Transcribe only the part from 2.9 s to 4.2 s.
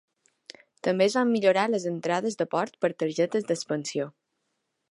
targetes d'expansió.